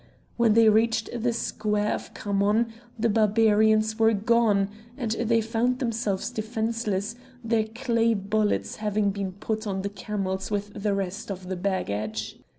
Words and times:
When 0.35 0.53
they 0.53 0.67
reached 0.67 1.11
the 1.15 1.31
square 1.31 1.93
of 1.93 2.15
Khamon 2.15 2.71
the 2.97 3.07
Barbarians 3.07 3.99
were 3.99 4.13
gone, 4.13 4.69
and 4.97 5.11
they 5.11 5.41
found 5.41 5.77
themselves 5.77 6.31
defenceless, 6.31 7.15
their 7.43 7.65
clay 7.65 8.15
bullets 8.15 8.77
having 8.77 9.11
been 9.11 9.33
put 9.33 9.67
on 9.67 9.83
the 9.83 9.89
camels 9.89 10.49
with 10.49 10.73
the 10.73 10.95
rest 10.95 11.29
of 11.29 11.49
the 11.49 11.55
baggage. 11.55 12.39